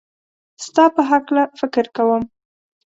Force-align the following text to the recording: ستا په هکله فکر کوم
ستا 0.65 0.83
په 0.95 1.01
هکله 1.09 1.43
فکر 1.59 1.85
کوم 1.95 2.23